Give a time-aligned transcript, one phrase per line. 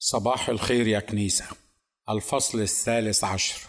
[0.00, 1.44] صباح الخير يا كنيسة.
[2.10, 3.60] الفصل الثالث عشر.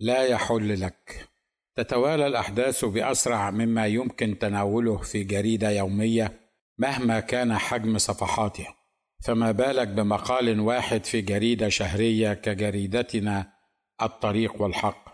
[0.00, 1.28] لا يحل لك.
[1.76, 6.40] تتوالى الأحداث بأسرع مما يمكن تناوله في جريدة يومية
[6.78, 8.74] مهما كان حجم صفحاتها
[9.24, 13.52] فما بالك بمقال واحد في جريدة شهرية كجريدتنا
[14.02, 15.08] الطريق والحق؟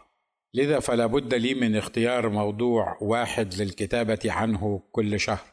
[0.55, 5.45] لذا فلا بد لي من اختيار موضوع واحد للكتابة عنه كل شهر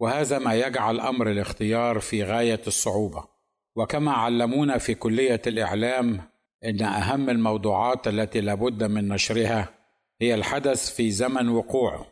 [0.00, 3.33] وهذا ما يجعل أمر الاختيار في غاية الصعوبة.
[3.76, 6.20] وكما علمونا في كلية الإعلام
[6.64, 9.68] إن أهم الموضوعات التي لابد من نشرها
[10.20, 12.06] هي الحدث في زمن وقوعه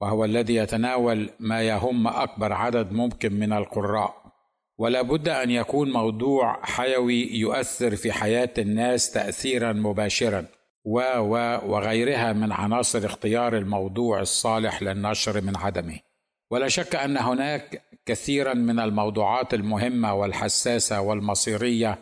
[0.00, 4.28] وهو الذي يتناول ما يهم أكبر عدد ممكن من القراء.
[4.78, 10.46] ولا بد أن يكون موضوع حيوي يؤثر في حياة الناس تاثيرا مباشرا
[10.84, 11.34] و و
[11.66, 15.98] وغيرها من عناصر اختيار الموضوع الصالح للنشر من عدمه.
[16.50, 21.98] ولا شك أن هناك كثيرا من الموضوعات المهمة والحساسة والمصيرية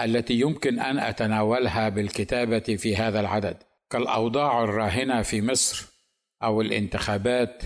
[0.00, 3.56] التي يمكن أن أتناولها بالكتابة في هذا العدد.
[3.90, 5.86] كالأوضاع الراهنة في مصر
[6.42, 7.62] أو الانتخابات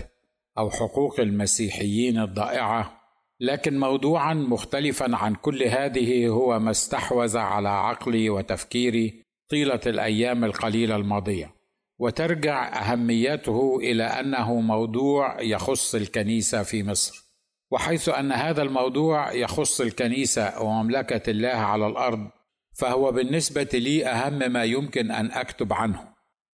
[0.57, 3.01] أو حقوق المسيحيين الضائعة.
[3.39, 10.95] لكن موضوعا مختلفا عن كل هذه هو ما استحوذ على عقلي وتفكيري طيلة الأيام القليلة
[10.95, 11.51] الماضية.
[11.99, 17.30] وترجع أهميته إلى أنه موضوع يخص الكنيسة في مصر.
[17.71, 22.29] وحيث أن هذا الموضوع يخص الكنيسة ومملكة الله على الأرض
[22.73, 26.13] فهو بالنسبة لي أهم ما يمكن أن أكتب عنه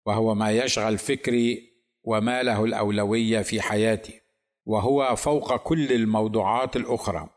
[0.07, 1.71] وهو ما يشغل فكري
[2.05, 4.21] وما له الأولوية في حياتي
[4.67, 7.29] وهو فوق كل الموضوعات الأخرى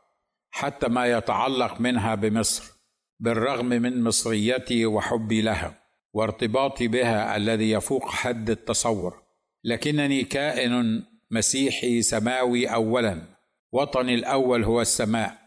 [0.50, 2.72] حتى ما يتعلق منها بمصر
[3.20, 5.82] بالرغم من مصريتي وحبي لها
[6.14, 9.22] وارتباطي بها الذي يفوق حد التصور
[9.64, 13.37] لكنني كائن مسيحي سماوي اولا.
[13.72, 15.38] وطني الأول هو السماء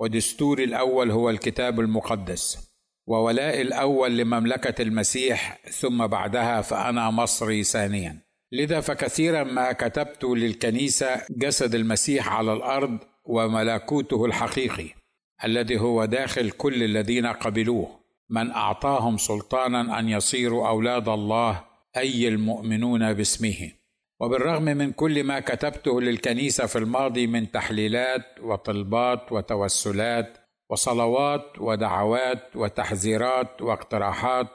[0.00, 2.70] ودستوري الأول هو الكتاب المقدس
[3.06, 8.26] وولائي الأول لمملكة المسيح ثم بعدها فأنا مصري ثانيا.
[8.52, 14.88] لذا فكثيرا ما كتبت للكنيسة جسد المسيح على الأرض وملكوته الحقيقي
[15.44, 18.00] الذي هو داخل كل الذين قبلوه
[18.30, 21.64] من أعطاهم سلطانا أن يصيروا أولاد الله
[21.96, 23.70] أي المؤمنون باسمه.
[24.20, 30.38] وبالرغم من كل ما كتبته للكنيسة في الماضي من تحليلات وطلبات وتوسلات
[30.70, 34.48] وصلوات ودعوات وتحذيرات واقتراحات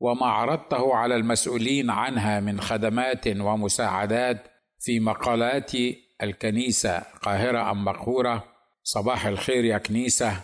[0.00, 4.48] وما عرضته على المسؤولين عنها من خدمات ومساعدات
[4.80, 5.72] في مقالات
[6.22, 8.44] الكنيسة قاهرة أم مقهورة
[8.82, 10.36] صباح الخير يا كنيسة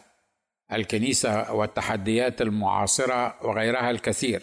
[0.72, 4.42] الكنيسة والتحديات المعاصرة وغيرها الكثير.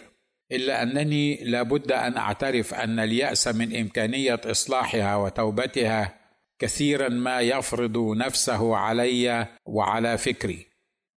[0.52, 6.14] إلا أنني لابد أن أعترف أن اليأس من إمكانية إصلاحها وتوبتها
[6.58, 10.66] كثيرا ما يفرض نفسه علي وعلى فكري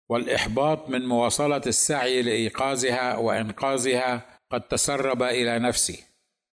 [0.10, 6.04] والإحباط من مواصلة السعي لإيقاظها وإنقاذها قد تسرب إلى نفسي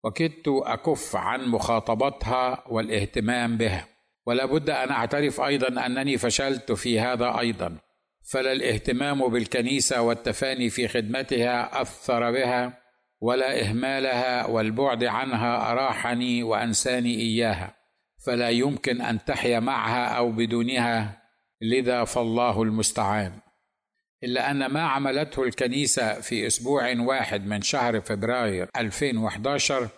[0.03, 3.87] وكدت أكف عن مخاطبتها والاهتمام بها
[4.25, 7.77] ولا بد أن أعترف أيضا أنني فشلت في هذا أيضا.
[8.31, 12.83] فلا الاهتمام بالكنيسة والتفاني في خدمتها أثر بها
[13.21, 17.75] ولا إهمالها والبعد عنها اراحني وأنساني إياها.
[18.25, 21.21] فلا يمكن أن تحيا معها أو بدونها
[21.61, 23.39] لذا فالله المستعان.
[24.23, 29.89] إلا أن ما عملته الكنيسة في أسبوع واحد من شهر فبراير 2011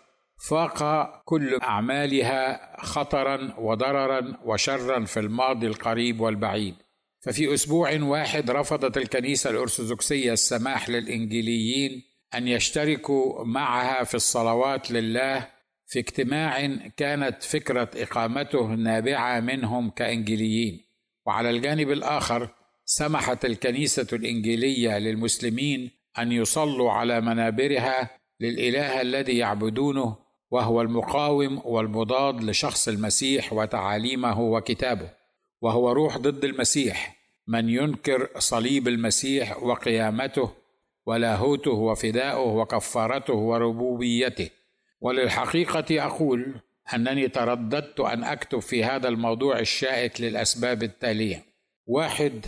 [0.49, 6.75] فاق كل أعمالها خطرا وضررا وشرا في الماضي القريب والبعيد.
[7.25, 12.03] ففي أسبوع واحد رفضت الكنيسة الأرثوذكسية السماح للإنجيليين
[12.35, 15.47] أن يشتركوا معها في الصلوات لله
[15.87, 16.65] في اجتماع
[16.97, 20.81] كانت فكرة إقامته نابعة منهم كإنجيليين.
[21.25, 22.49] وعلى الجانب الآخر
[22.85, 28.09] سمحت الكنيسة الإنجيلية للمسلمين أن يصلوا على منابرها
[28.39, 30.15] للإله الذي يعبدونه
[30.51, 35.09] وهو المقاوم والمضاد لشخص المسيح وتعاليمه وكتابه
[35.61, 37.14] وهو روح ضد المسيح.
[37.47, 40.51] من ينكر صليب المسيح وقيامته
[41.05, 44.49] ولاهوته وفداؤه وكفارته وربوبيته.
[45.01, 46.55] وللحقيقة أقول
[46.93, 51.45] أنني ترددت أن أكتب في هذا الموضوع الشائك للأسباب التالية.
[51.85, 52.45] واحد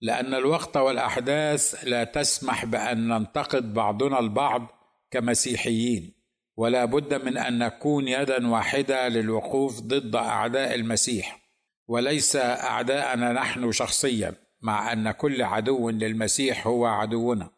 [0.00, 4.66] لأن الوقت والأحداث لا تسمح بأن ننتقد بعضنا البعض
[5.10, 6.12] كمسيحيين
[6.56, 11.45] ولا بد من أن نكون يدا واحدة للوقوف ضد أعداء المسيح.
[11.88, 17.50] وليس أعداءنا نحن شخصيا مع أن كل عدو للمسيح هو عدونا.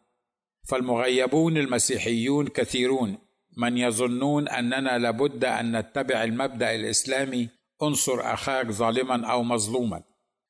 [0.67, 3.17] فالمغيبون المسيحيون كثيرون
[3.57, 7.49] من يظنون أننا لابد أن نتبع المبدأ الإسلامي
[7.83, 10.03] انصر أخاك ظالما أو مظلوما.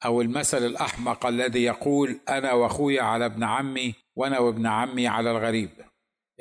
[0.05, 5.69] أو المثل الأحمق الذي يقول أنا وأخوي على ابن عمي وأنا وابن عمي على الغريب.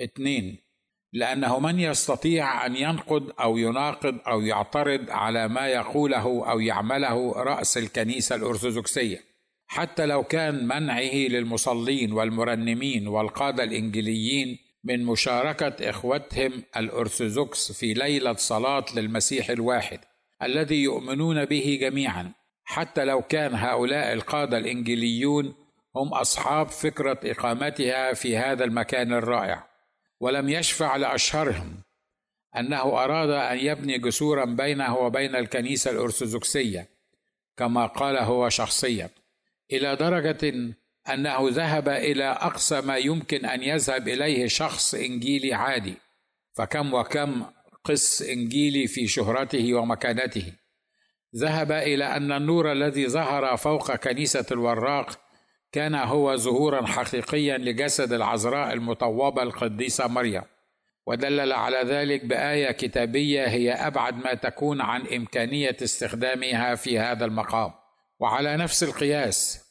[0.01, 0.68] اثنين
[1.13, 7.79] لأنه من يستطيع أن ينقد أو يناقض أو يعترض على ما يقوله أو يعمله رأس
[7.79, 9.29] الكنيسة الأرثوذكسية.
[9.67, 18.85] حتى لو كان منعه للمصلين والمرنمين والقادة الإنجيليين من مشاركة إخوتهم الأرثوذكس في ليلة صلاة
[18.97, 20.01] للمسيح الواحد
[20.43, 22.33] الذي يؤمنون به جميعا.
[22.65, 25.55] حتى لو كان هؤلاء القادة الإنجيليون
[25.97, 29.68] هم أصحاب فكرة إقامتها في هذا المكان الرائع.
[30.21, 31.83] ولم يشفع لأشهرهم.
[32.57, 36.89] أنه أراد أن يبني جسورا بينه وبين الكنيسة الأرثوذكسية
[37.57, 39.11] كما قال هو شخصيا
[39.73, 40.75] إلى درجة
[41.13, 45.95] أنه ذهب إلى أقصى ما يمكن أن يذهب إليه شخص إنجيلي عادي
[46.55, 47.45] فكم وكم
[47.85, 50.53] قس إنجيلي في شهرته ومكانته.
[51.37, 55.28] ذهب إلى أن النور الذي ظهر فوق كنيسة الوراق
[55.73, 60.43] كان هو ظهورا حقيقيا لجسد العذراء المطوبة القديسة مريم.
[61.07, 67.73] ودلل على ذلك بآية كتابية هي أبعد ما تكون عن إمكانية استخدامها في هذا المقام.
[68.21, 69.69] وعلى نفس القياس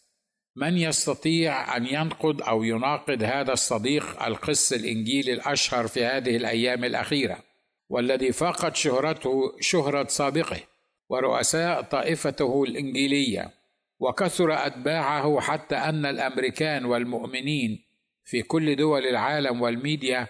[0.56, 7.44] من يستطيع أن ينقد أو يناقض هذا الصديق القس الإنجيلي الأشهر في هذه الأيام الأخيرة؟
[7.90, 10.60] والذي فاقت شهرته شهرة سابقه
[11.10, 13.57] ورؤساء طائفته الإنجيلية.
[14.00, 17.88] وكثر أتباعه حتى أن الأمريكان والمؤمنين
[18.24, 20.28] في كل دول العالم والميديا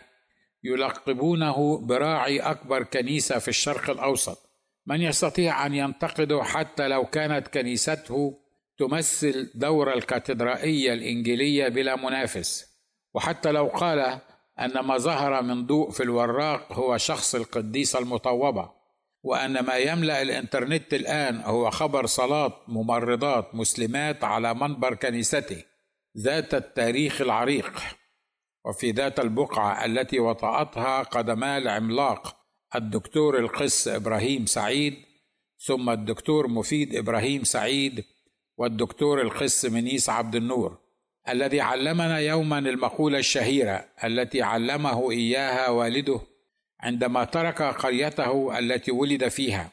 [0.64, 4.38] يلقبونه براعي أكبر كنيسة في الشرق الأوسط.
[4.86, 8.40] من يستطيع أن ينتقده حتى لو كانت كنيسته
[8.78, 12.66] تمثل دور الكاتدرائية الإنجيلية بلا منافس.
[13.14, 14.20] وحتى لو قال
[14.60, 18.77] أن ما ظهر من ضوء في الوراق هو شخص القديسة المطوبة.
[19.24, 25.64] وأن ما يملأ الإنترنت الآن هو خبر صلاة ممرضات مسلمات على منبر كنيسته
[26.18, 27.82] ذات التاريخ العريق
[28.66, 32.38] وفي ذات البقعة التي وطأتها قدما العملاق
[32.76, 34.94] الدكتور القس إبراهيم سعيد
[35.66, 38.04] ثم الدكتور مفيد إبراهيم سعيد
[38.58, 40.78] والدكتور القس منيس عبد النور
[41.30, 46.22] الذي علمنا يوما المقولة الشهيرة التي علمه إياها والده
[46.80, 49.70] عندما ترك قريته التي ولد فيها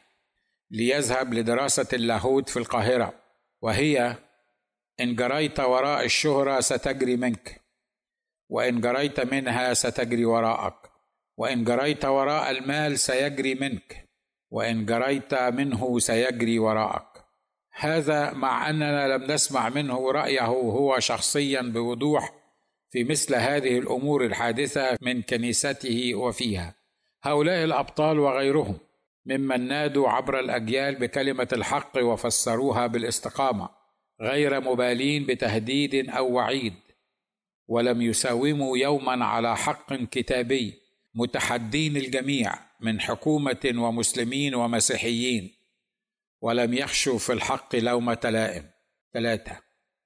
[0.71, 3.13] ليذهب لدراسة اللاهوت في القاهرة
[3.61, 4.15] وهي
[4.99, 7.61] إن جريت وراء الشهرة ستجري منك
[8.49, 10.95] وإن جريت منها ستجري وراءك
[11.37, 14.09] وإن جريت وراء المال سيجري منك
[14.51, 17.25] وإن جريت منه سيجري وراءك.
[17.71, 22.33] هذا مع أننا لم نسمع منه رأيه هو شخصيا بوضوح
[22.89, 26.75] في مثل هذه الأمور الحادثة من كنيسته وفيها.
[27.25, 28.77] هؤلاء الأبطال وغيرهم
[29.25, 33.69] ممن نادوا عبر الأجيال بكلمة الحق وفسروها بالاستقامة
[34.21, 36.73] غير مبالين بتهديد أو وعيد
[37.67, 40.73] ولم يساوموا يوما على حق كتابي
[41.15, 45.51] متحدين الجميع من حكومة ومسلمين ومسيحيين
[46.41, 48.63] ولم يخشوا في الحق لومة لائم.
[49.13, 49.57] ثلاثة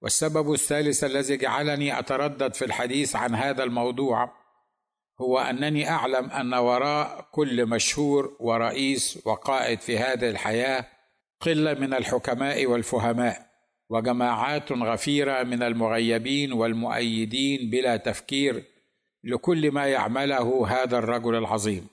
[0.01, 4.38] والسبب الثالث الذي جعلني أتردد في الحديث عن هذا الموضوع
[5.21, 10.85] هو أنني أعلم أن وراء كل مشهور ورئيس وقائد في هذه الحياة
[11.41, 13.49] قلة من الحكماء والفهماء
[13.89, 18.63] وجماعات غفيرة من المغيبين والمؤيدين بلا تفكير
[19.23, 21.87] لكل ما يعمله هذا الرجل العظيم.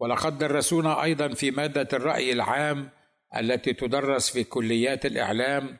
[0.00, 2.88] ولقد درسونا أيضا في مادة الرأي العام
[3.36, 5.78] التي تدرس في كليات الإعلام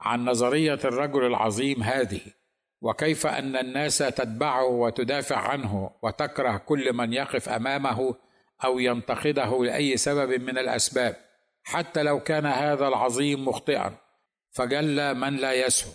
[0.00, 2.20] عن نظرية الرجل العظيم هذه.
[2.84, 8.14] وكيف أن الناس تتبعه وتدافع عنه وتكره كل من يقف أمامه
[8.64, 11.16] أو ينتقده لأي سبب من الأسباب
[11.62, 13.94] حتى لو كان هذا العظيم مخطئا
[14.50, 15.92] فجل من لا يسهو.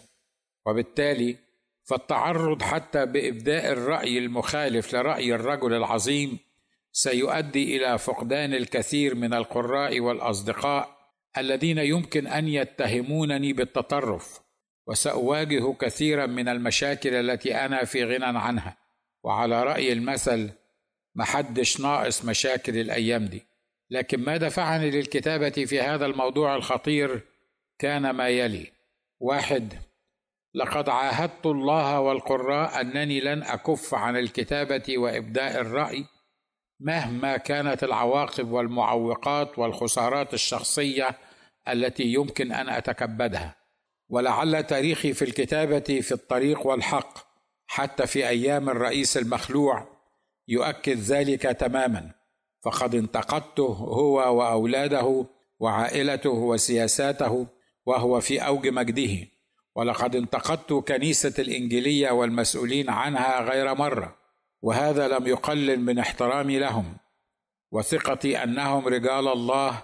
[0.66, 1.38] وبالتالي
[1.84, 6.40] فالتعرض حتى بإبداء الرأي المخالف لرأي الرجل العظيم
[6.92, 10.98] سيؤدي إلى فقدان الكثير من القراء والأصدقاء
[11.38, 14.49] الذين يمكن أن يتهمونني بالتطرف.
[14.90, 18.78] وسأواجه كثيرا من المشاكل التي أنا في غنى عنها.
[19.24, 20.50] وعلى رأي المثل
[21.16, 23.46] محدش ناقص مشاكل الأيام دي.
[23.90, 27.22] لكن ما دفعني للكتابة في هذا الموضوع الخطير
[27.80, 28.72] كان ما يلي.
[29.20, 29.74] واحد
[30.54, 36.06] لقد عاهدت الله والقراء أنني لن أكف عن الكتابة وإبداء الرأي
[36.80, 41.18] مهما كانت العواقب والمعوقات والخسارات الشخصية
[41.68, 43.59] التي يمكن أن أتكبدها.
[44.10, 47.30] ولعل تاريخي في الكتابة في الطريق والحق
[47.68, 49.88] حتى في أيام الرئيس المخلوع
[50.48, 52.12] يؤكد ذلك تماما.
[52.64, 55.26] فقد انتقدته هو وأولاده
[55.60, 57.48] وعائلته وسياساته
[57.86, 59.28] وهو في أوج مجده.
[59.76, 64.16] ولقد انتقدت كنيسة الإنجيلية والمسؤولين عنها غير مرة
[64.62, 66.98] وهذا لم يقلل من احترامي لهم.
[67.72, 69.84] وثقتي أنهم رجال الله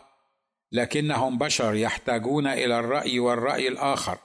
[0.71, 4.17] لكنهم بشر يحتاجون إلى الرأي والرأي الآخر.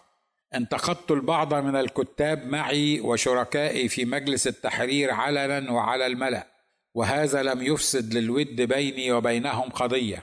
[0.55, 6.47] انتقدت البعض من الكتاب معي وشركائي في مجلس التحرير علنا وعلى الملأ
[6.95, 10.23] وهذا لم يفسد للود بيني وبينهم قضية.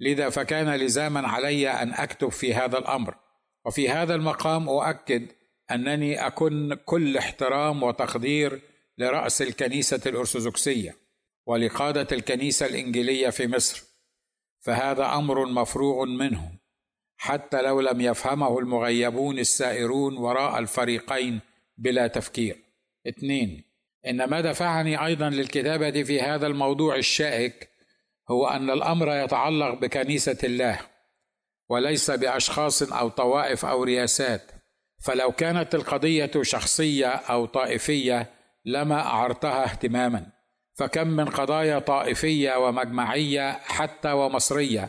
[0.00, 3.14] لذا فكان لزاما علي أن أكتب في هذا الأمر.
[3.66, 5.26] وفي هذا المقام أؤكد
[5.70, 8.60] أنني أكن كل احترام وتقدير
[8.98, 10.96] لرأس الكنيسة الأرثوذكسية
[11.46, 13.95] ولقادة الكنيسة الإنجيلية في مصر.
[14.66, 16.52] فهذا أمر مفروغ منه
[17.16, 21.40] حتى لو لم يفهمه المغيبون السائرون وراء الفريقين
[21.78, 22.56] بلا تفكير.
[23.08, 23.64] اثنين
[24.06, 27.70] إن ما دفعني أيضا للكتابة في هذا الموضوع الشائك
[28.30, 30.80] هو أن الأمر يتعلق بكنيسة الله
[31.68, 34.50] وليس بأشخاص أو طوائف أو رياسات.
[35.04, 38.30] فلو كانت القضية شخصية أو طائفية
[38.64, 40.35] لما أعرتها اهتماما.
[40.76, 44.88] فكم من قضايا طائفية ومجمعية حتى ومصرية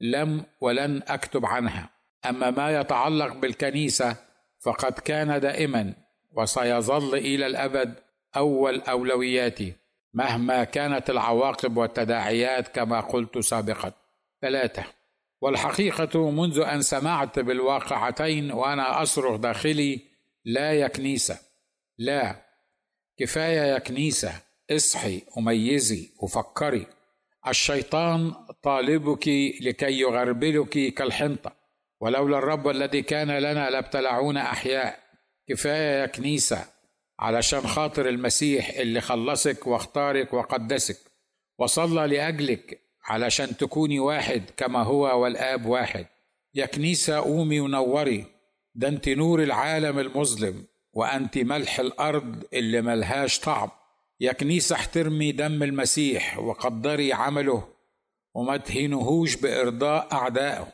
[0.00, 1.90] لم ولن أكتب عنها.
[2.28, 4.16] أما ما يتعلق بالكنيسة
[4.60, 5.94] فقد كان دائما
[6.32, 7.94] وسيظل إلى الأبد
[8.36, 9.72] أول أولوياتي
[10.14, 13.92] مهما كانت العواقب والتداعيات كما قلت سابقا.
[14.42, 14.84] ثلاثة
[15.40, 20.00] والحقيقة منذ أن سمعت بالواقعتين وأنا أصرخ داخلي
[20.44, 21.38] لا يا كنيسه
[21.98, 22.36] لا
[23.18, 26.86] كفاية يا كنيسه اصحي وميزي وفكري
[27.48, 29.28] الشيطان طالبك
[29.60, 31.52] لكي يغربلك كالحنطة.
[32.00, 34.98] ولولا الرب الذي كان لنا لابتلعونا أحياء.
[35.48, 36.64] كفاية يا كنيسة
[37.18, 40.98] علشان خاطر المسيح اللي خلصك واختارك وقدسك.
[41.58, 46.06] وصلى لأجلك علشان تكوني واحد كما هو والآب واحد.
[46.54, 48.24] يا كنيسة قومي ونوري.
[48.74, 53.70] ده أنت نور العالم المظلم وأنت ملح الأرض اللي ملهاش طعم.
[54.20, 57.68] يا كنيسه احترمي دم المسيح وقدري عمله
[58.34, 60.72] وما تهينهوش بإرضاء أعدائه.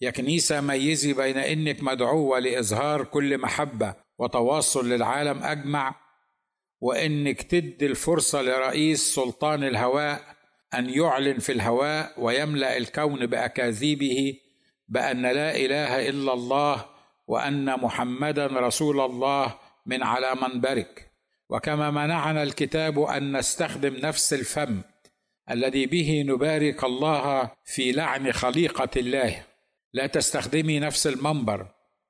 [0.00, 5.94] يا كنيسه ميزي بين إنك مدعوة لإظهار كل محبة وتواصل للعالم أجمع
[6.80, 10.20] وإنك تدي الفرصة لرئيس سلطان الهواء
[10.74, 14.34] أن يعلن في الهواء ويملأ الكون بأكاذيبه
[14.88, 16.86] بأن لا إله إلا الله
[17.26, 21.05] وأن محمدا رسول الله من على منبرك.
[21.50, 24.82] وكما منعنا الكتاب أن نستخدم نفس الفم
[25.50, 29.42] الذي به نبارك الله في لعن خليقة الله
[29.92, 31.66] لا تستخدمي نفس المنبر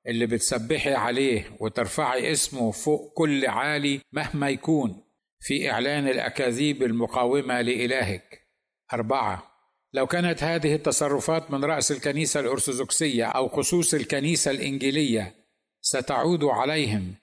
[0.07, 5.03] اللي بتسبحي عليه وترفعي اسمه فوق كل عالي مهما يكون
[5.39, 8.47] في إعلان الأكاذيب المقاومة لإلهك.
[8.93, 9.57] أربعة
[9.93, 15.35] لو كانت هذه التصرفات من رأس الكنيسة الأرثوذكسية أو خصوص الكنيسة الإنجيلية
[15.81, 17.15] ستعود عليهم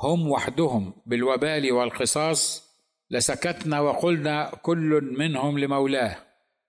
[0.00, 2.68] هم وحدهم بالوبال والقصاص
[3.10, 6.16] لسكتنا وقلنا كل منهم لمولاه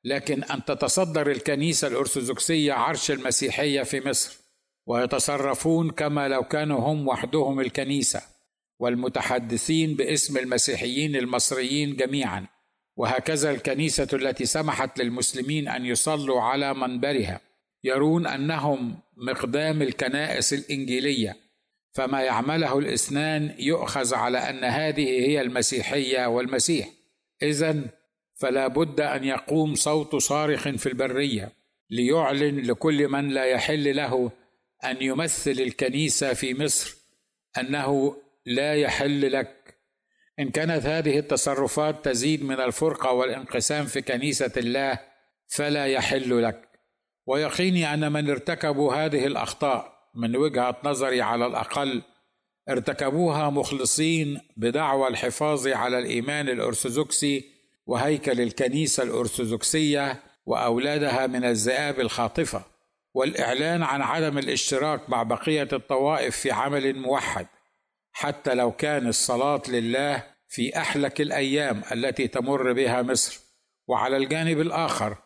[0.03, 4.39] لكن أن تتصدر الكنيسة الأرثوذكسية عرش المسيحية في مصر
[4.85, 8.21] ويتصرفون كما لو كانوا هم وحدهم الكنيسة
[8.79, 12.45] والمتحدثين باسم المسيحيين المصريين جميعا
[12.95, 17.41] وهكذا الكنيسة التي سمحت للمسلمين أن يصلوا على منبرها
[17.83, 21.48] يرون أنهم مقدام الكنائس الإنجيلية.
[21.91, 26.89] فما يعمله الاثنان يؤخذ على أن هذه هي المسيحية والمسيح.
[27.41, 27.81] اذا
[28.35, 31.51] فلا بد أن يقوم صوت صارخ في البرية
[31.89, 34.31] ليعلن لكل من لا يحل له
[34.83, 36.95] أن يمثل الكنيسة في مصر
[37.57, 38.15] أنه
[38.45, 39.79] لا يحل لك.
[40.39, 44.99] إن كانت هذه التصرفات تزيد من الفرقة والانقسام في كنيسة الله
[45.47, 46.69] فلا يحل لك.
[47.25, 52.01] ويقيني أن من ارتكبوا هذه الأخطاء من وجهه نظري على الأقل
[52.69, 57.45] ارتكبوها مخلصين بدعوى الحفاظ على الإيمان الأرثوذكسي
[57.85, 62.63] وهيكل الكنيسة الأرثوذكسية وأولادها من الذئاب الخاطفة
[63.13, 67.47] والإعلان عن عدم الاشتراك مع بقية الطوائف في عمل موحد
[68.11, 73.39] حتى لو كان الصلاة لله في أحلك الأيام التي تمر بها مصر.
[73.87, 75.17] وعلى الجانب الآخر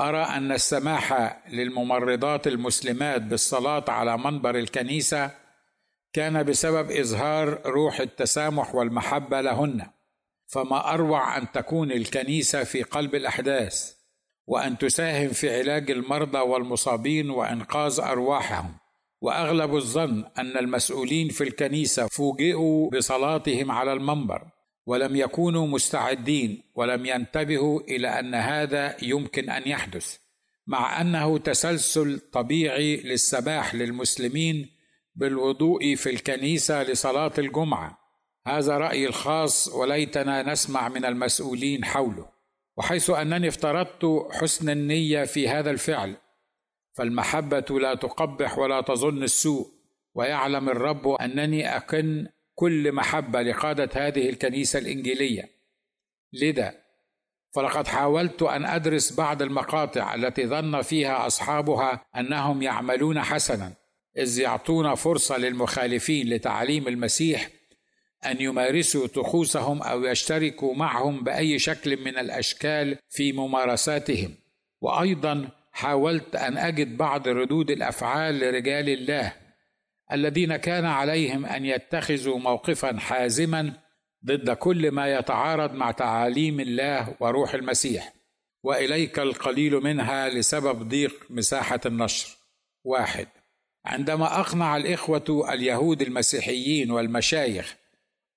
[0.00, 5.30] أرى أن السماح للممرضات المسلمات بالصلاة على منبر الكنيسة
[6.12, 9.86] كان بسبب إظهار روح التسامح والمحبة لهن
[10.46, 13.92] فما أروع أن تكون الكنيسة في قلب الأحداث
[14.46, 18.74] وأن تساهم في علاج المرضى والمصابين وإنقاذ أرواحهم.
[19.20, 24.42] وأغلب الظن أن المسؤولين في الكنيسة فوجئوا بصلاتهم على المنبر.
[24.88, 30.16] ولم يكونوا مستعدين ولم ينتبهوا إلى أن هذا يمكن أن يحدث
[30.66, 34.70] مع أنه تسلسل طبيعي للسماح للمسلمين
[35.14, 37.98] بالوضوء في الكنيسة لصلاة الجمعة.
[38.46, 42.28] هذا رأيي الخاص وليتنا نسمع من المسؤولين حوله.
[42.76, 46.16] وحيث أنني افترضت حسن النية في هذا الفعل
[46.92, 49.66] فالمحبة لا تقبح ولا تظن السوء
[50.14, 52.26] ويعلم الرب أنني اكن
[52.58, 55.48] كل محبة لقادة هذه الكنيسة الإنجيلية.
[56.32, 56.74] لذا
[57.54, 63.72] فلقد حاولت أن أدرس بعض المقاطع التي ظن فيها أصحابها أنهم يعملون حسنا
[64.18, 67.48] إذ يعطون فرصة للمخالفين لتعاليم المسيح
[68.26, 74.34] أن يمارسوا طقوسهم أو يشتركوا معهم بأي شكل من الأشكال في ممارساتهم.
[74.80, 79.47] وأيضا حاولت أن أجد بعض ردود الأفعال لرجال الله
[80.12, 83.72] الذين كان عليهم أن يتخذوا موقفا حازما
[84.26, 88.12] ضد كل ما يتعارض مع تعاليم الله وروح المسيح.
[88.62, 92.36] وإليك القليل منها لسبب ضيق مساحة النشر.
[92.84, 93.28] واحد.
[93.84, 97.76] عندما أقنع الإخوة اليهود المسيحيين والمشايخ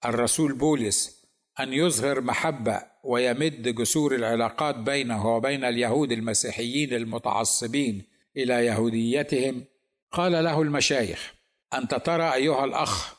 [0.06, 1.26] الرسول بولس
[1.60, 8.04] أن يظهر محبة ويمد جسور العلاقات بينه وبين اليهود المسيحيين المتعصبين
[8.38, 9.66] إلى يهوديتهم
[10.12, 11.34] قال له المشايخ
[11.74, 13.16] أنت ترى أيها الأخ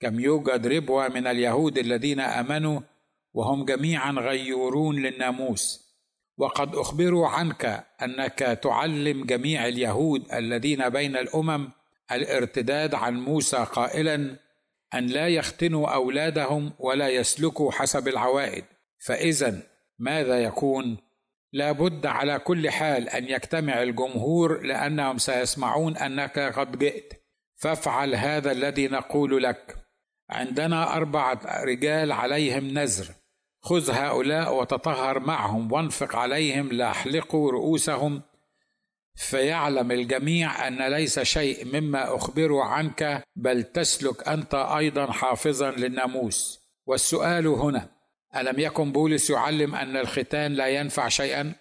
[0.00, 2.80] كم يوجد ربوة من اليهود الذين آمنوا
[3.34, 5.82] وهم جميعا غيورون للناموس.
[6.38, 11.70] وقد أخبروا عنك أنك تعلم جميع اليهود الذين بين الأمم
[12.12, 14.36] الارتداد عن موسى قائلا
[14.94, 18.64] أن لا يختنوا أولادهم ولا يسلكوا حسب العوائد.
[18.98, 19.62] فاذا
[19.98, 20.96] ماذا يكون؟
[21.52, 27.21] لا بد على كل حال أن يجتمع الجمهور لأنهم سيسمعون أنك قد جئت.
[27.62, 29.76] فافعل هذا الذي نقول لك.
[30.30, 33.14] عندنا أربعة رجال عليهم نزر.
[33.60, 38.22] خذ هؤلاء وتطهر معهم وانفق عليهم لاحلقوا رؤوسهم.
[39.14, 46.60] فيعلم الجميع أن ليس شيء مما اخبره عنك بل تسلك أنت أيضا حافظا للناموس.
[46.86, 47.88] والسؤال هنا
[48.36, 51.54] ألم يكن بولس يعلم أن الختان لا ينفع شيئا؟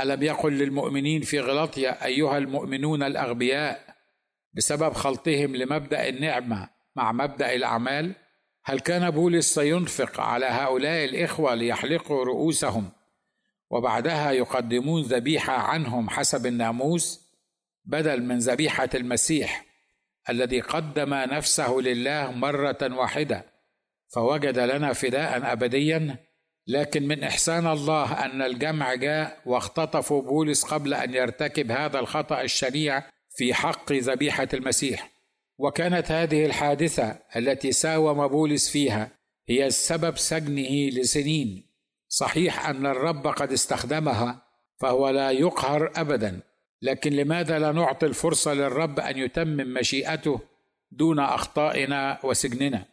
[0.00, 3.93] ألم يقل للمؤمنين في غلطيا أيها المؤمنون الأغبياء؟
[4.54, 8.14] بسبب خلطهم لمبدأ النعمة مع مبدأ الأعمال
[8.64, 12.90] هل كان بولس سينفق على هؤلاء الإخوة ليحلقوا رؤوسهم
[13.70, 17.20] وبعدها يقدمون ذبيحة عنهم حسب الناموس
[17.84, 19.64] بدل من ذبيحة المسيح
[20.30, 23.44] الذي قدم نفسه لله مرة واحدة
[24.08, 26.16] فوجد لنا فداء ابديا
[26.66, 33.02] لكن من إحسان الله أن الجمع جاء واختطفوا بولس قبل أن يرتكب هذا الخطأ الشنيع
[33.34, 35.10] في حق ذبيحة المسيح.
[35.58, 39.10] وكانت هذه الحادثة التي ساوم بولس فيها
[39.48, 41.70] هي السبب سجنه لسنين.
[42.08, 44.42] صحيح أن الرب قد استخدمها
[44.80, 46.40] فهو لا يقهر ابدا.
[46.82, 50.40] لكن لماذا لا نعطي الفرصة للرب أن يتمم مشيئته
[50.90, 52.84] دون أخطائنا وسجننا؟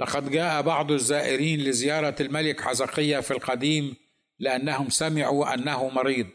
[0.00, 3.96] لقد جاء بعض الزائرين لزيارة الملك حزقية في القديم
[4.38, 6.26] لأنهم سمعوا أنه مريض.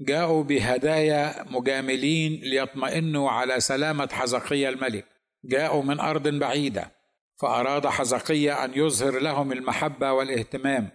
[0.00, 5.06] جاءوا بهدايا مجاملين ليطمئنوا على سلامة حزقية الملك.
[5.44, 6.92] جاءوا من أرض بعيدة
[7.40, 10.88] فأراد حزقية أن يظهر لهم المحبة والاهتمام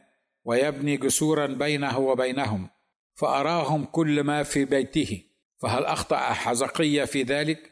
[0.43, 2.69] ويبني جسورا بينه وبينهم
[3.15, 5.23] فأراهم كل ما في بيته.
[5.61, 7.71] فهل أخطأ حزقية في ذلك؟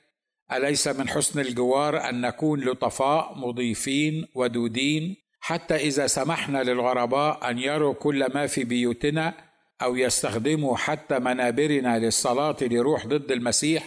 [0.51, 7.93] أليس من حسن الجوار أن نكون لطفاء مضيفين ودودين؟ حتى إذا سمحنا للغرباء أن يروا
[7.93, 9.48] كل ما في بيوتنا
[9.81, 13.85] أو يستخدموا حتى منابرنا للصلاة لروح ضد المسيح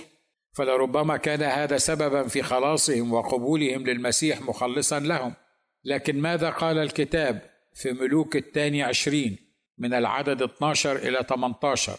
[0.53, 5.35] فلربما كان هذا سببا في خلاصهم وقبولهم للمسيح مخلصا لهم.
[5.85, 7.43] لكن ماذا قال الكتاب
[7.75, 9.37] في ملوك الثاني عشرين
[9.79, 11.99] من العدد 12 إلى 18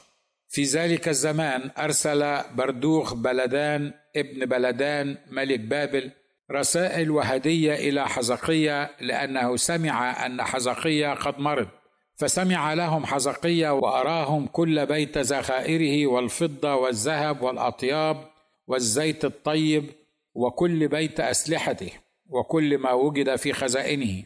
[0.50, 6.12] في ذلك الزمان أرسل بردوخ بلدان ابن بلدان ملك بابل
[6.52, 11.68] رسائل وهدية إلى حزقية لأنه سمع أن حزقية قد مرض.
[12.16, 18.30] فسمع لهم حزقية وأراهم كل بيت ذخائره والفضة والذهب والأطياب
[18.68, 19.90] والزيت الطيب
[20.34, 21.92] وكل بيت أسلحته
[22.30, 24.24] وكل ما وجد في خزائنه.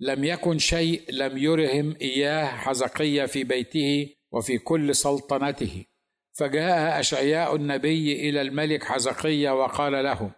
[0.00, 5.84] لم يكن شيء لم يرهم إياه حزقية في بيته وفي كل سلطنته.
[6.32, 10.30] فجاء أشعياء النبي إلى الملك حزقية وقال له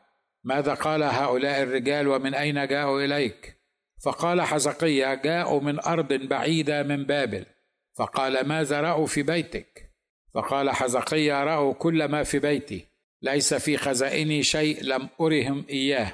[0.44, 3.61] ماذا قال هؤلاء الرجال ومن أين جاءوا إليك؟
[4.02, 7.46] فقال حزقية جاءوا من أرض بعيدة من بابل.
[7.98, 9.90] فقال ماذا رأوا في بيتك؟
[10.34, 12.86] فقال حزقية رأوا كل ما في بيتي.
[13.22, 16.12] ليس في خزائني شيء لم أرهم إياه.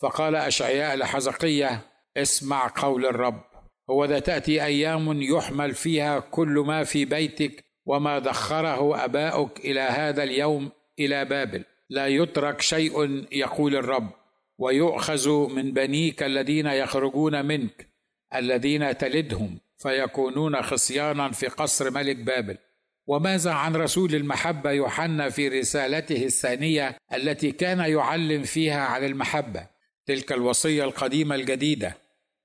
[0.00, 1.80] فقال أشعياء لحزقية
[2.16, 3.44] اسمع قول الرب.
[3.90, 10.22] هو ذا تأتي أيام يحمل فيها كل ما في بيتك وما دخره أباؤك إلى هذا
[10.22, 11.64] اليوم إلى بابل.
[11.90, 14.10] لا يترك شيء يقول الرب.
[14.58, 17.88] ويؤخذ من بنيك الذين يخرجون منك
[18.34, 22.58] الذين تلدهم فيكونون خصيانا في قصر ملك بابل.
[23.06, 29.66] وماذا عن رسول المحبة يوحنا في رسالته الثانية التي كان يعلم فيها عن المحبة؟
[30.06, 31.96] تلك الوصية القديمة الجديدة.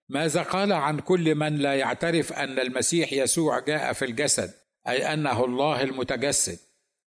[0.10, 4.52] ماذا قال عن كل من لا يعترف أن المسيح يسوع جاء في الجسد
[4.88, 6.60] أي أنه الله المتجسد؟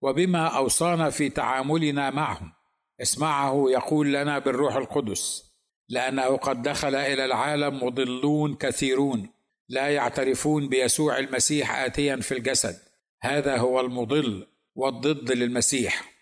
[0.02, 2.57] وبما أوصانا في تعاملنا معهم.
[3.02, 5.52] اسمعه يقول لنا بالروح القدس
[5.88, 9.28] لأنه قد دخل إلى العالم مضلون كثيرون
[9.68, 12.78] لا يعترفون بيسوع المسيح اتيا في الجسد.
[13.22, 16.12] هذا هو المضل والضد للمسيح.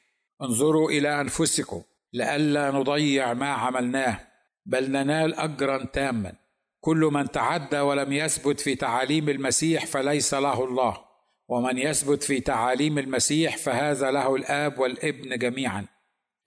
[0.43, 4.21] انظروا إلى أنفسكم لئلا نضيع ما عملناه
[4.67, 6.33] بل ننال اجرا تاما.
[6.81, 11.05] كل من تعدى ولم يثبت في تعاليم المسيح فليس له الله
[11.49, 15.87] ومن يثبت في تعاليم المسيح فهذا له الآب والابن جميعا.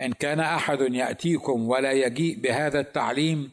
[0.02, 3.52] إن كان أحد يأتيكم ولا يجيء بهذا التعليم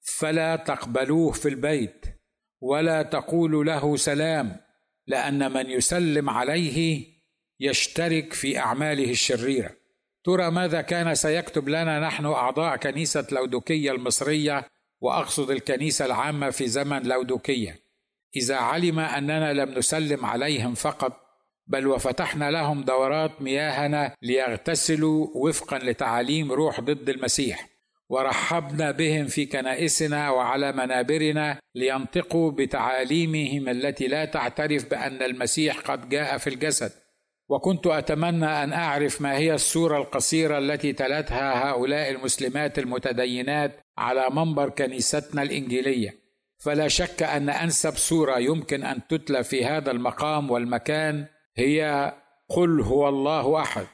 [0.00, 2.06] فلا تقبلوه في البيت
[2.60, 4.56] ولا تقولوا له سلام
[5.06, 7.06] لأن من يسلم عليه
[7.60, 9.70] يشترك في أعماله الشريرة.
[10.24, 14.64] ترى ماذا كان سيكتب لنا نحن أعضاء كنيسة لودوكية المصرية
[15.00, 17.80] وأقصد الكنيسة العامة في زمن لودوكية.
[18.36, 21.27] إذا علم أننا لم نسلم عليهم فقط
[21.68, 27.68] بل وفتحنا لهم دورات مياهنا ليغتسلوا وفقا لتعاليم روح ضد المسيح.
[28.08, 36.38] ورحبنا بهم في كنائسنا وعلى منابرنا لينطقوا بتعاليمهم التي لا تعترف بأن المسيح قد جاء
[36.38, 36.92] في الجسد.
[37.48, 44.68] وكنت أتمنى أن أعرف ما هي الصورة القصيرة التي تلتها هؤلاء المسلمات المتدينات على منبر
[44.68, 46.14] كنيستنا الإنجيلية.
[46.58, 51.26] فلا شك أن أنسب صورة يمكن أن تتلى في هذا المقام والمكان
[51.58, 52.12] هي
[52.48, 53.86] قل هو الله أحد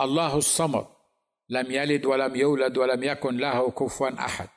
[0.00, 0.86] الله الصمد
[1.48, 4.48] لم يلد ولم يولد ولم يكن له كفوا أحد.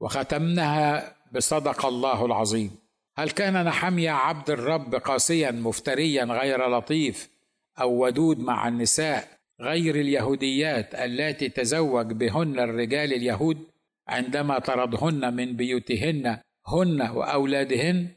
[0.00, 2.70] وختمناها بصدق الله العظيم.
[3.16, 7.30] هل كان نحميا عبد الرب قاسيا مفتريا غير لطيف
[7.80, 9.28] أو ودود مع النساء
[9.60, 13.58] غير اليهوديات التي تزوج بهن الرجال اليهود
[14.08, 18.08] عندما طردهن من بيوتهن هن وأولادهن؟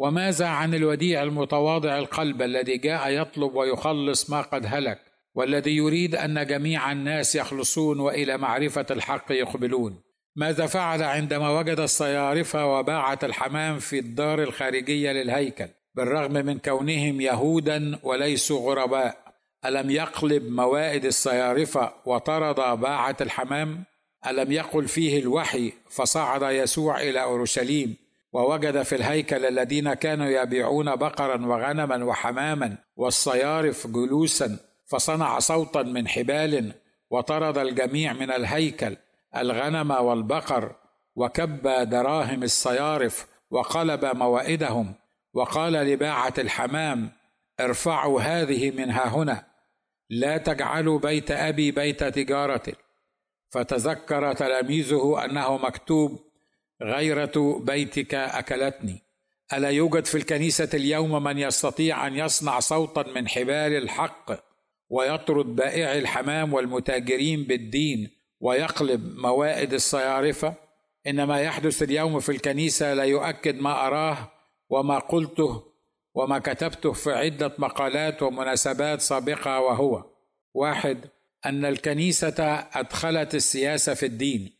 [0.00, 4.98] وماذا عن الوديع المتواضع القلب الذي جاء يطلب ويخلص ما قد هلك
[5.34, 10.00] والذي يريد أن جميع الناس يخلصون وإلى معرفة الحق يقبلون؟
[10.36, 17.98] ماذا فعل عندما وجد الصيارفة وباعة الحمام في الدار الخارجية للهيكل بالرغم من كونهم يهودا
[18.02, 19.16] وليسوا غرباء؟
[19.64, 23.84] ألم يقلب موائد الصيارفة وطرد باعة الحمام؟
[24.26, 31.46] ألم يقل فيه الوحي فصعد يسوع إلى أورشليم؟ ووجد في الهيكل الذين كانوا يبيعون بقرا
[31.46, 36.72] وغنما وحماما والصيارف جلوسا فصنع صوتا من حبال
[37.10, 38.96] وطرد الجميع من الهيكل
[39.36, 40.76] الغنم والبقر
[41.16, 44.94] وكب دراهم الصيارف وقلب موائدهم
[45.34, 47.10] وقال لباعة الحمام
[47.60, 49.46] ارفعوا هذه من ها هنا
[50.10, 52.72] لا تجعلوا بيت أبي بيت تجارة.
[53.50, 56.29] فتذكر تلاميذه أنه مكتوب
[56.82, 59.02] غيرة بيتك أكلتني.
[59.52, 64.32] ألا يوجد في الكنيسة اليوم من يستطيع أن يصنع صوتا من حبال الحق
[64.88, 70.54] ويطرد بائعي الحمام والمتاجرين بالدين ويقلب موائد الصيارفة؟
[71.06, 74.32] إن ما يحدث اليوم في الكنيسة لا يؤكد ما أراه
[74.68, 75.62] وما قلته
[76.14, 80.04] وما كتبته في عدة مقالات ومناسبات سابقة وهو.
[80.54, 80.98] واحد
[81.46, 84.59] أن الكنيسة أدخلت السياسة في الدين.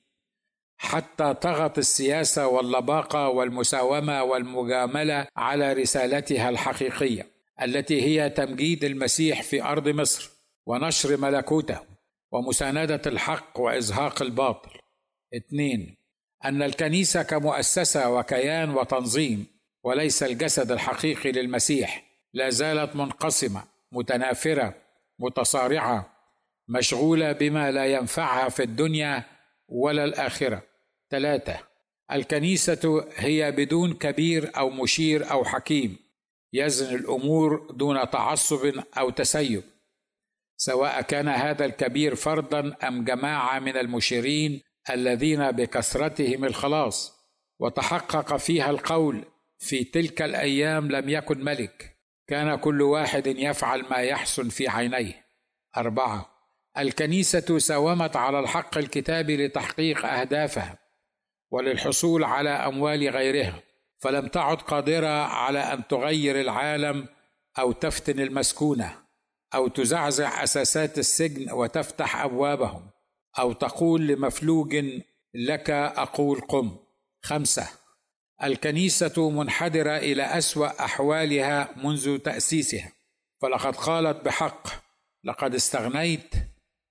[0.83, 7.27] حتى طغت السياسة واللباقة والمساومة والمجاملة على رسالتها الحقيقية
[7.63, 10.31] التي هي تمجيد المسيح في أرض مصر
[10.67, 11.81] ونشر ملكوته
[12.33, 14.71] ومساندة الحق وإزهاق الباطل.
[15.37, 15.97] اثنين
[16.45, 19.47] أن الكنيسة كمؤسسة وكيان وتنظيم
[19.85, 24.75] وليس الجسد الحقيقي للمسيح لا زالت منقسمة متنافرة
[25.19, 26.13] متصارعة
[26.69, 29.25] مشغولة بما لا ينفعها في الدنيا
[29.69, 30.70] ولا الآخرة.
[31.11, 31.59] ثلاثة.
[32.13, 35.97] الكنيسة هي بدون كبير أو مشير أو حكيم.
[36.53, 39.63] يزن الأمور دون تعصب أو تسيب.
[40.57, 47.21] سواء كان هذا الكبير فردا أم جماعة من المشيرين الذين بكثرتهم الخلاص.
[47.59, 49.25] وتحقق فيها القول
[49.59, 51.97] في تلك الأيام لم يكن ملك.
[52.27, 55.25] كان كل واحد يفعل ما يحسن في عينيه.
[55.77, 56.31] أربعة.
[56.79, 60.80] الكنيسة ساومت على الحق الكتابي لتحقيق أهدافها.
[61.51, 63.63] وللحصول على أموال غيرها
[63.99, 67.09] فلم تعد قادرة على أن تغير العالم
[67.59, 68.97] أو تفتن المسكونة
[69.55, 72.91] أو تزعزع أساسات السجن وتفتح أبوابهم
[73.39, 74.85] أو تقول لمفلوج
[75.35, 76.77] لك أقول قم.
[77.23, 77.69] خمسة.
[78.43, 82.93] الكنيسة منحدرة إلى أسوأ أحوالها منذ تأسيسها.
[83.43, 84.69] فلقد قالت بحق
[85.25, 86.35] لقد استغنيت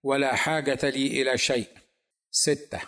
[0.03, 1.67] ولا حاجة لي إلى شيء.
[2.31, 2.81] ستة.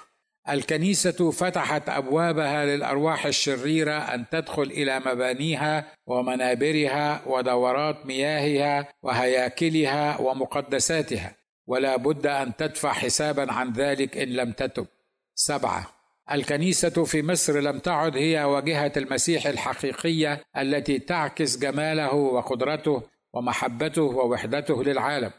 [0.52, 11.36] الكنيسة فتحت أبوابها للأرواح الشريرة أن تدخل إلى مبانيها ومنابرها ودورات مياهها وهياكلها ومقدساتها.
[11.68, 14.88] ولا بد أن تدفع حسابا عن ذلك إن لم تتب.
[15.36, 15.92] سبعة.
[16.32, 24.84] الكنيسة في مصر لم تعد هي واجهة المسيح الحقيقية التي تعكس جماله وقدرته ومحبته ووحدته
[24.84, 25.32] للعالم.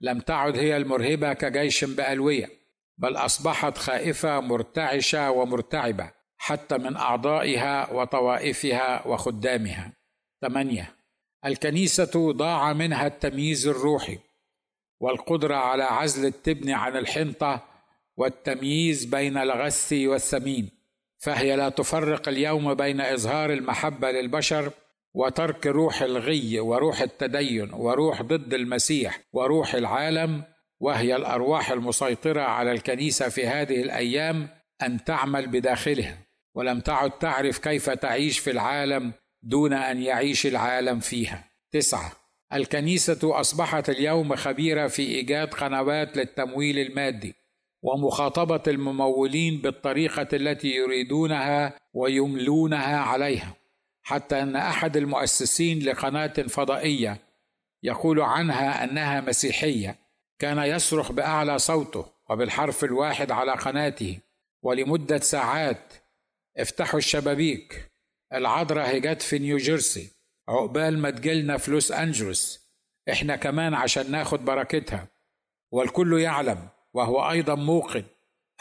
[0.00, 2.59] لم تعد هي المرهبة كجيش بألوية.
[3.00, 9.92] بل أصبحت خائفة مرتعشة ومرتعبة حتى من أعضائها وطوائفها وخدامها.
[10.42, 10.96] ثمانية.
[11.44, 14.18] الكنيسة ضاع منها التمييز الروحي
[15.00, 17.64] والقدرة على عزل التبن عن الحنطة
[18.16, 20.70] والتمييز بين الغث والثمين
[21.18, 24.72] فهي لا تفرق اليوم بين إظهار المحبة للبشر
[25.14, 30.44] وترك روح الغي وروح التدين وروح ضد المسيح وروح العالم
[30.80, 34.48] وهي الأرواح المسيطرة على الكنيسة في هذه الأيام
[34.82, 36.18] أن تعمل بداخلها
[36.54, 39.12] ولم تعد تعرف كيف تعيش في العالم
[39.42, 41.44] دون أن يعيش العالم فيها.
[41.72, 42.12] تسعة
[42.52, 47.34] الكنيسة أصبحت اليوم خبيرة في إيجاد قنوات للتمويل المادي
[47.82, 53.54] ومخاطبة الممولين بالطريقة التي يريدونها ويملونها عليها
[54.02, 57.18] حتى أن أحد المؤسسين لقناة فضائية
[57.82, 60.09] يقول عنها أنها مسيحية.
[60.40, 64.18] كان يصرخ بأعلى صوته وبالحرف الواحد على قناته.
[64.62, 65.92] ولمدة ساعات
[66.56, 67.90] افتحوا الشبابيك.
[68.32, 70.10] العذراء هجت في نيوجيرسي
[70.48, 72.60] عقبال ما تجيلنا في لوس أنجلوس
[73.10, 75.08] إحنا كمان عشان ناخد بركتها.
[75.72, 78.04] والكل يعلم وهو أيضا موقن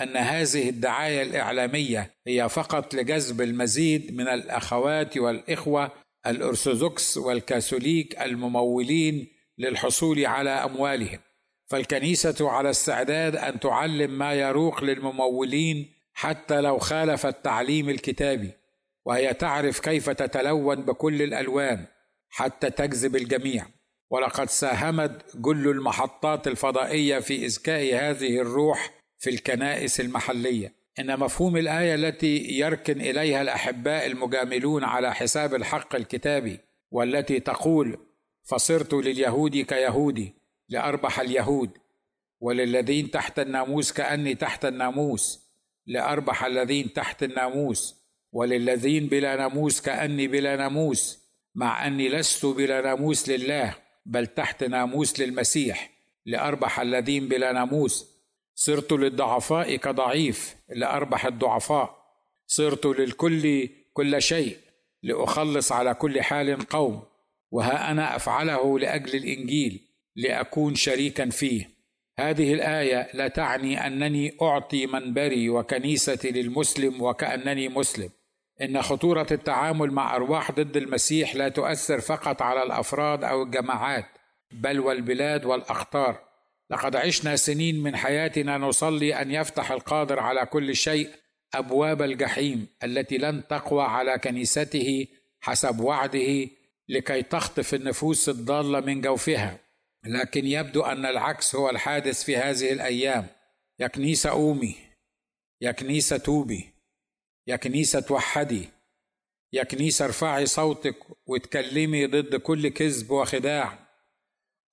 [0.01, 5.91] أن هذه الدعاية الإعلامية هي فقط لجذب المزيد من الأخوات والإخوة
[6.27, 11.19] الأرثوذكس والكاثوليك الممولين للحصول على أموالهم.
[11.69, 18.51] فالكنيسة على استعداد أن تعلم ما يروق للممولين حتى لو خالف التعليم الكتابي
[19.05, 21.85] وهي تعرف كيف تتلون بكل الألوان
[22.29, 23.65] حتى تجذب الجميع.
[24.09, 30.73] ولقد ساهمت جل المحطات الفضائية في اذكاء هذه الروح في الكنائس المحلية.
[30.99, 36.59] إن مفهوم الآية التي يركن إليها الأحباء المجاملون على حساب الحق الكتابي
[36.91, 37.97] والتي تقول
[38.43, 40.38] فصرت لليهود كيهودي
[40.69, 41.69] لأربح اليهود
[42.39, 45.49] وللذين تحت الناموس كأني تحت الناموس.
[45.87, 47.95] لأربح الذين تحت الناموس
[48.31, 51.19] وللذين بلا ناموس كأني بلا ناموس
[51.55, 55.91] مع أني لست بلا ناموس لله بل تحت ناموس للمسيح.
[56.25, 58.19] لأربح الذين بلا ناموس.
[58.55, 61.99] صرت للضعفاء كضعيف لأربح الضعفاء.
[62.47, 64.57] صرت للكل كل شيء
[65.03, 67.03] لأخلص على كل حال قوم.
[67.51, 69.88] وها أنا أفعله لأجل الإنجيل.
[70.19, 71.69] لأكون شريكا فيه.
[72.19, 78.09] هذه الآية لا تعني أنني أعطي منبري وكنيستي للمسلم وكأنني مسلم.
[78.61, 84.05] إن خطورة التعامل مع أرواح ضد المسيح لا تؤثر فقط على الأفراد أو الجماعات
[84.51, 86.19] بل والبلاد والأقطار.
[86.69, 91.09] لقد عشنا سنين من حياتنا نصلي أن يفتح القادر على كل شيء
[91.53, 95.07] أبواب الجحيم التي لن تقوى على كنيسته
[95.41, 96.47] حسب وعده
[96.89, 99.68] لكي تخطف النفوس الضالة من جوفها.
[100.09, 103.27] لكن يبدو أن العكس هو الحادث في هذه الأيام.
[103.79, 104.75] يا كنيسه قومي
[105.61, 106.73] يا كنيسه توبي
[107.47, 108.69] يا كنيسه توحدي
[109.53, 110.95] يا كنيسه ارفعي صوتك
[111.25, 113.79] وتكلمي ضد كل كذب وخداع.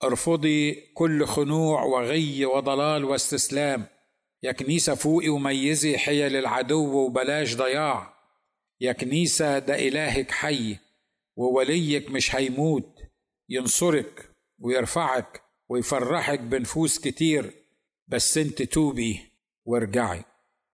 [0.04, 3.86] ارفضي كل خنوع وغي وضلال واستسلام.
[4.42, 8.16] يا كنيسه فوقي وميزي حيل العدو وبلاش ضياع.
[8.80, 10.78] يا كنيسه ده إلهك حي
[11.36, 13.02] ووليك مش هيموت
[13.48, 14.35] ينصرك.
[14.58, 17.54] ويرفعك ويفرحك بنفوس كتير
[18.08, 19.20] بس انت توبي
[19.64, 20.24] وارجعي.